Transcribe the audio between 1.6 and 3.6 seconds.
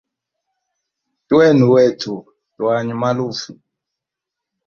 wetu twanywe maluvu.